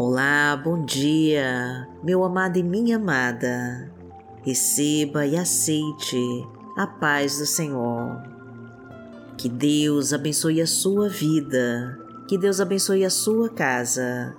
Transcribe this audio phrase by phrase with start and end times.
[0.00, 3.90] Olá, bom dia, meu amado e minha amada.
[4.44, 6.46] Receba e aceite
[6.76, 8.22] a paz do Senhor.
[9.36, 11.98] Que Deus abençoe a sua vida,
[12.28, 14.36] que Deus abençoe a sua casa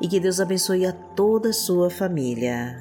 [0.00, 2.78] e que Deus abençoe a toda a sua família.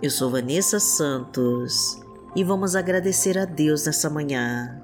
[0.00, 2.00] Eu sou Vanessa Santos
[2.34, 4.80] e vamos agradecer a Deus nessa manhã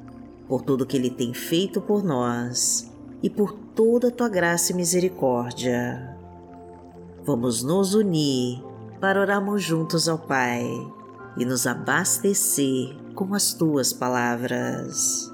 [0.47, 4.75] por tudo que Ele tem feito por nós e por toda a tua graça e
[4.75, 6.15] misericórdia.
[7.25, 8.63] Vamos nos unir
[9.01, 10.67] para orarmos juntos ao Pai
[11.39, 15.33] e nos abastecer com as tuas palavras.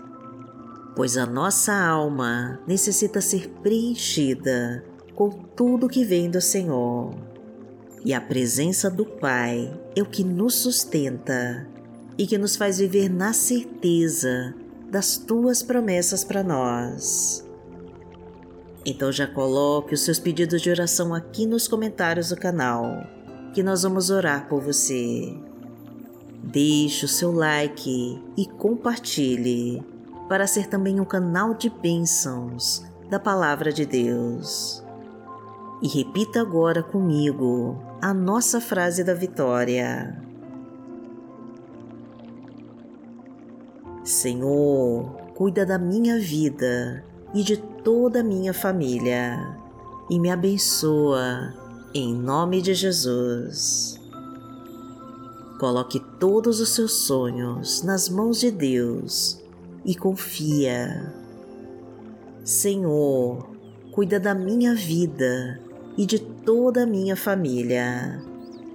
[0.94, 4.84] Pois a nossa alma necessita ser preenchida
[5.16, 7.16] com tudo que vem do Senhor.
[8.04, 11.66] E a presença do Pai é o que nos sustenta
[12.16, 14.54] e que nos faz viver na certeza
[14.88, 17.44] das tuas promessas para nós.
[18.88, 23.04] Então já coloque os seus pedidos de oração aqui nos comentários do canal,
[23.52, 25.36] que nós vamos orar por você.
[26.40, 29.84] Deixe o seu like e compartilhe
[30.28, 34.84] para ser também um canal de bênçãos da Palavra de Deus.
[35.82, 40.16] E repita agora comigo a nossa frase da vitória.
[44.04, 49.56] Senhor, cuida da minha vida e de toda a minha família
[50.08, 51.54] e me abençoa
[51.94, 54.00] em nome de Jesus.
[55.58, 59.40] Coloque todos os seus sonhos nas mãos de Deus
[59.84, 61.12] e confia.
[62.44, 63.48] Senhor,
[63.90, 65.60] cuida da minha vida
[65.96, 68.22] e de toda a minha família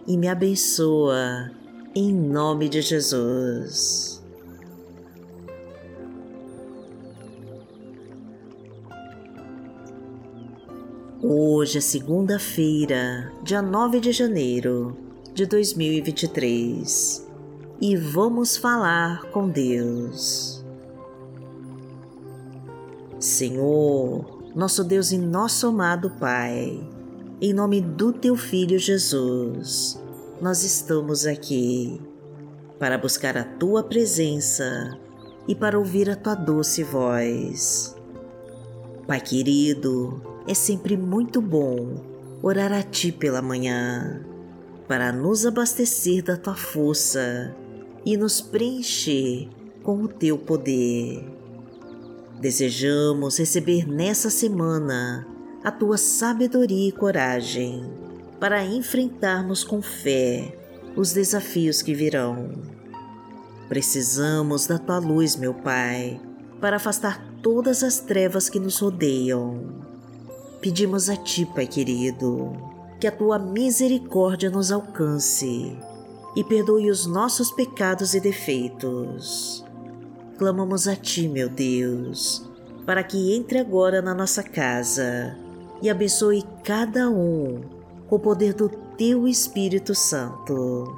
[0.07, 1.51] e me abençoa
[1.93, 4.20] em nome de Jesus.
[11.23, 14.97] Hoje é segunda-feira, dia 9 de janeiro
[15.35, 17.29] de 2023
[17.79, 20.65] e vamos falar com Deus.
[23.19, 26.81] Senhor, nosso Deus e nosso amado Pai,
[27.39, 30.01] em nome do Teu Filho Jesus,
[30.41, 32.01] nós estamos aqui
[32.79, 34.97] para buscar a Tua presença
[35.47, 37.95] e para ouvir a Tua doce voz.
[39.05, 44.21] Pai querido, é sempre muito bom orar a Ti pela manhã,
[44.87, 47.55] para nos abastecer da Tua força
[48.05, 49.47] e nos preencher
[49.83, 51.23] com o Teu poder.
[52.39, 55.27] Desejamos receber nessa semana
[55.63, 57.83] a Tua sabedoria e coragem
[58.39, 60.57] para enfrentarmos com fé
[60.95, 62.51] os desafios que virão.
[63.69, 66.19] Precisamos da Tua luz, meu Pai,
[66.59, 69.80] para afastar todas as trevas que nos rodeiam
[70.61, 72.53] Pedimos a Ti, Pai querido,
[72.99, 75.75] que a Tua misericórdia nos alcance
[76.35, 79.65] e perdoe os nossos pecados e defeitos.
[80.37, 82.47] Clamamos a Ti, meu Deus,
[82.85, 85.35] para que entre agora na nossa casa
[85.81, 87.63] e abençoe cada um
[88.07, 90.95] com o poder do Teu Espírito Santo.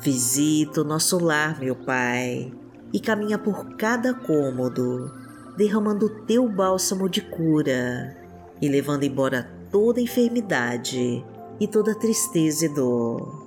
[0.00, 2.52] Visita o nosso lar, meu Pai,
[2.92, 5.12] e caminha por cada cômodo,
[5.56, 8.23] derramando o Teu bálsamo de cura
[8.64, 11.22] e levando embora toda enfermidade
[11.60, 13.44] e toda tristeza e dor.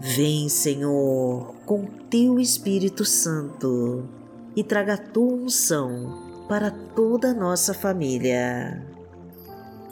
[0.00, 4.08] Vem, Senhor, com teu Espírito Santo
[4.56, 8.84] e traga a tua unção para toda a nossa família.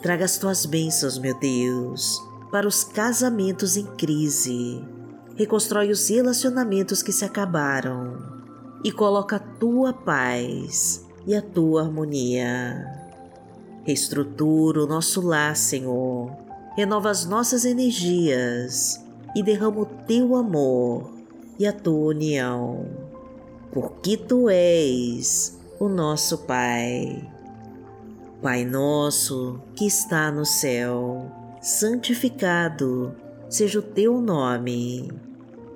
[0.01, 2.19] Traga as tuas bênçãos, meu Deus,
[2.51, 4.83] para os casamentos em crise.
[5.35, 8.17] Reconstrói os relacionamentos que se acabaram
[8.83, 13.00] e coloca a tua paz e a tua harmonia.
[13.83, 16.31] Reestrutura o nosso lar, Senhor.
[16.75, 19.03] Renova as nossas energias
[19.35, 21.11] e derrama o teu amor
[21.57, 22.85] e a tua união,
[23.71, 27.27] porque tu és o nosso Pai.
[28.41, 31.25] Pai nosso que está no céu,
[31.61, 33.15] santificado
[33.49, 35.11] seja o teu nome.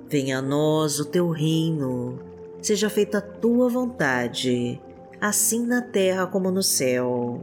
[0.08, 2.18] Venha a nós o teu reino,
[2.62, 4.80] seja feita a tua vontade,
[5.20, 7.42] assim na terra como no céu.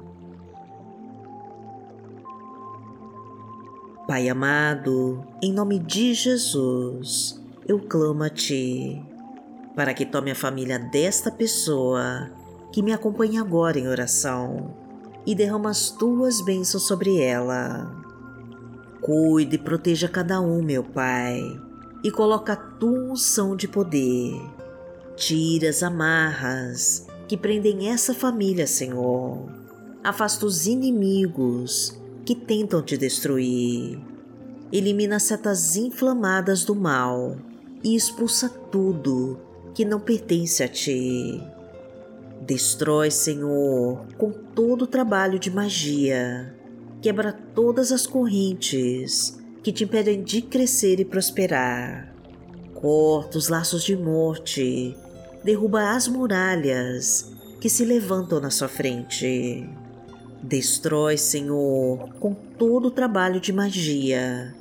[4.11, 9.01] Pai amado, em nome de Jesus, eu clamo a Ti,
[9.73, 12.29] para que tome a família desta pessoa
[12.73, 14.75] que me acompanha agora em oração
[15.25, 17.89] e derrama as Tuas bênçãos sobre ela.
[18.99, 21.41] Cuide e proteja cada um, meu Pai,
[22.03, 24.41] e coloca a Tua unção de poder.
[25.15, 29.45] Tira as amarras que prendem essa família, Senhor.
[30.03, 33.99] Afasta os inimigos que tentam te destruir.
[34.71, 37.35] Elimina as setas inflamadas do mal
[37.83, 39.39] e expulsa tudo
[39.73, 41.41] que não pertence a ti.
[42.41, 46.55] Destrói, Senhor, com todo o trabalho de magia.
[47.01, 52.13] Quebra todas as correntes que te impedem de crescer e prosperar.
[52.73, 54.95] Corta os laços de morte.
[55.43, 59.69] Derruba as muralhas que se levantam na sua frente.
[60.43, 64.55] Destrói, Senhor, com todo o trabalho de magia.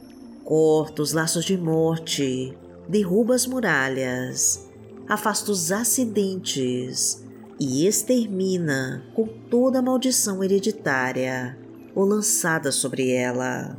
[0.44, 2.54] Corta os laços de morte.
[2.86, 4.68] Derruba as muralhas.
[5.08, 7.24] Afasta os acidentes
[7.58, 11.58] e extermina com toda a maldição hereditária
[11.94, 13.74] ou lançada sobre ela.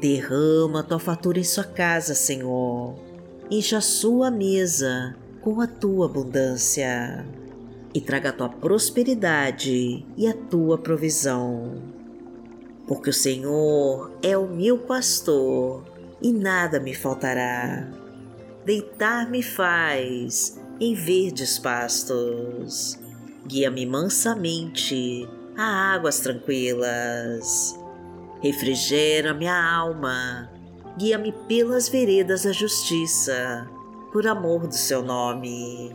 [0.00, 2.94] Derrama tua fatura em sua casa, Senhor.
[3.50, 7.26] Encha a sua mesa com a tua abundância
[7.92, 11.82] e traga a tua prosperidade e a tua provisão.
[12.86, 15.84] Porque o Senhor é o meu pastor
[16.22, 17.88] e nada me faltará.
[18.64, 22.98] Deitar-me faz em verdes pastos.
[23.46, 27.78] Guia-me mansamente a águas tranquilas.
[28.42, 30.50] Refrigera minha alma.
[30.98, 33.68] Guia-me pelas veredas da justiça,
[34.12, 35.94] por amor do seu nome.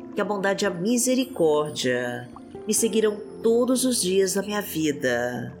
[0.15, 2.29] que a bondade e a misericórdia
[2.67, 5.57] me seguirão todos os dias da minha vida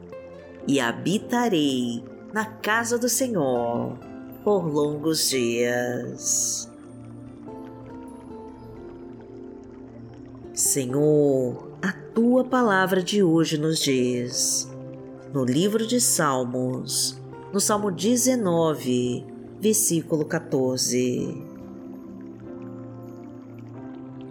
[0.67, 2.03] e habitarei
[2.33, 3.97] na casa do Senhor
[4.43, 6.69] por longos dias.
[10.53, 14.69] Senhor, a tua palavra de hoje nos diz,
[15.33, 17.19] no livro de Salmos,
[17.51, 19.25] no Salmo 19,
[19.59, 21.50] versículo 14: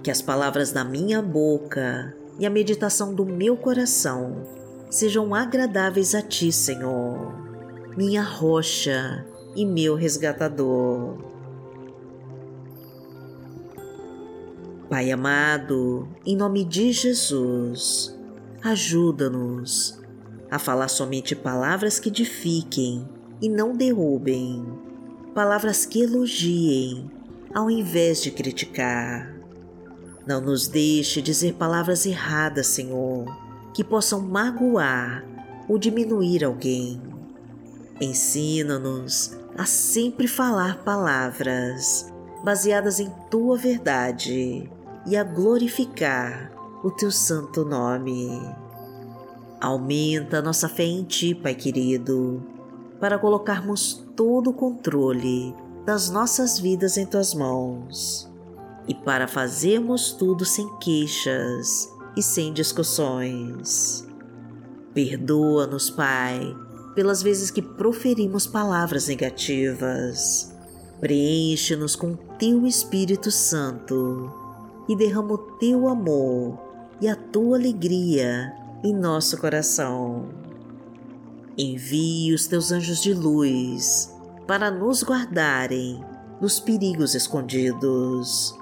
[0.02, 4.46] Que as palavras da minha boca e a meditação do meu coração
[4.88, 7.34] sejam agradáveis a ti, Senhor,
[7.96, 11.18] minha rocha e meu resgatador.
[14.88, 18.18] Pai amado, em nome de Jesus,
[18.62, 20.00] ajuda-nos
[20.50, 23.08] a falar somente palavras que edifiquem
[23.40, 24.66] e não derrubem,
[25.32, 27.08] palavras que elogiem
[27.54, 29.39] ao invés de criticar.
[30.26, 33.24] Não nos deixe dizer palavras erradas, Senhor,
[33.72, 35.24] que possam magoar
[35.68, 37.00] ou diminuir alguém.
[38.00, 42.12] Ensina-nos a sempre falar palavras
[42.44, 44.70] baseadas em tua verdade
[45.06, 46.52] e a glorificar
[46.82, 48.30] o teu santo nome.
[49.60, 52.42] Aumenta nossa fé em ti, Pai querido,
[52.98, 55.54] para colocarmos todo o controle
[55.84, 58.29] das nossas vidas em tuas mãos
[58.88, 64.06] e para fazermos tudo sem queixas e sem discussões.
[64.92, 66.56] Perdoa-nos, Pai,
[66.94, 70.52] pelas vezes que proferimos palavras negativas.
[71.00, 74.32] Preenche-nos com teu Espírito Santo
[74.88, 76.58] e derrama o teu amor
[77.00, 80.28] e a tua alegria em nosso coração.
[81.56, 84.12] Envie os teus anjos de luz
[84.46, 86.04] para nos guardarem
[86.40, 88.54] dos perigos escondidos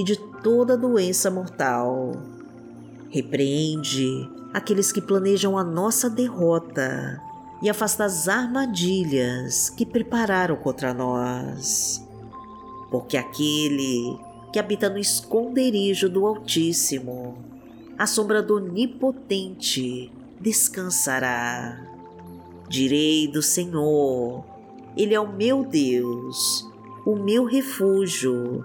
[0.00, 2.12] e de toda doença mortal.
[3.10, 7.20] Repreende aqueles que planejam a nossa derrota
[7.62, 12.02] e afasta as armadilhas que prepararam contra nós.
[12.90, 14.18] Porque aquele
[14.50, 17.36] que habita no esconderijo do Altíssimo,
[17.98, 21.78] a sombra do Onipotente descansará.
[22.70, 24.44] Direi do Senhor,
[24.96, 26.66] Ele é o meu Deus,
[27.04, 28.64] o meu refúgio,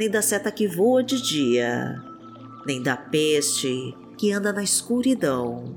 [0.00, 2.02] nem da seta que voa de dia,
[2.66, 5.76] nem da peste que anda na escuridão,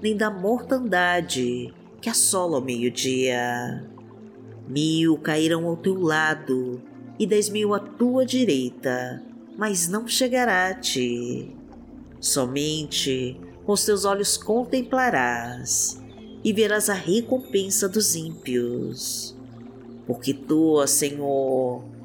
[0.00, 3.84] nem da mortandade que assola ao meio-dia.
[4.68, 6.80] Mil cairão ao teu lado
[7.18, 9.20] e dez mil à tua direita,
[9.58, 11.52] mas não chegará a ti.
[12.20, 16.00] Somente com os teus olhos contemplarás
[16.44, 19.36] e verás a recompensa dos ímpios.
[20.06, 21.82] Porque tu, Senhor,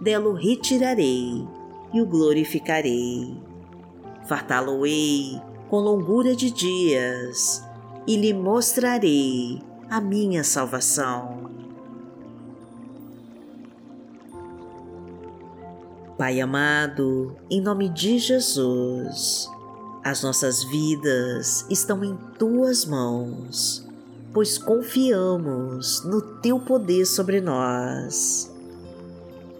[0.00, 1.46] dela o retirarei
[1.92, 3.36] e o glorificarei.
[4.26, 7.64] Fartá-lo-ei com longura de dias
[8.06, 11.48] e lhe mostrarei a minha salvação.
[16.16, 19.48] Pai amado, em nome de Jesus,
[20.02, 23.86] as nossas vidas estão em tuas mãos,
[24.32, 28.52] pois confiamos no teu poder sobre nós.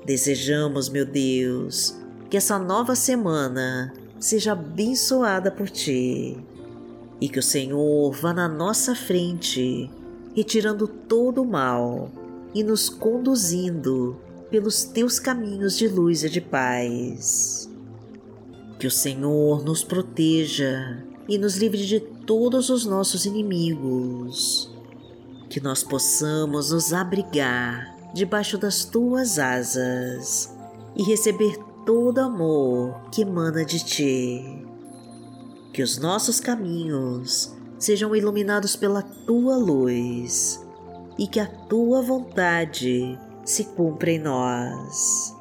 [0.08, 1.94] Desejamos, meu Deus,
[2.30, 6.34] que essa nova semana seja abençoada por ti
[7.20, 9.90] e que o Senhor vá na nossa frente,
[10.34, 12.10] retirando todo o mal
[12.54, 14.18] e nos conduzindo
[14.50, 17.68] pelos teus caminhos de luz e de paz.
[18.78, 24.74] Que o Senhor nos proteja e nos livre de todos os nossos inimigos.
[25.50, 30.54] Que nós possamos nos abrigar debaixo das tuas asas
[30.96, 34.66] e receber todo amor que emana de ti.
[35.72, 40.66] Que os nossos caminhos sejam iluminados pela tua luz
[41.18, 45.34] e que a tua vontade se cumpra em nós.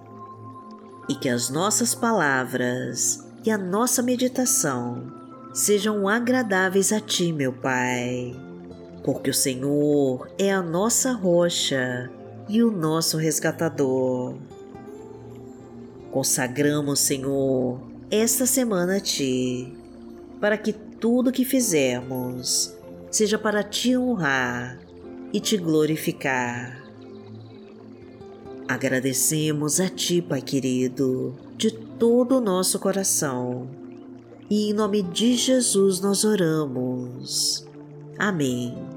[1.09, 5.11] E que as nossas palavras e a nossa meditação
[5.53, 8.35] sejam agradáveis a Ti, meu Pai,
[9.03, 12.11] porque o Senhor é a nossa rocha
[12.47, 14.35] e o nosso resgatador.
[16.11, 19.73] Consagramos, Senhor, esta semana a Ti,
[20.39, 22.73] para que tudo que fizermos
[23.11, 24.79] seja para Te honrar
[25.33, 26.83] e Te glorificar.
[28.67, 33.69] Agradecemos a Ti, Pai querido, de todo o nosso coração.
[34.49, 37.65] E em nome de Jesus nós oramos.
[38.17, 38.96] Amém.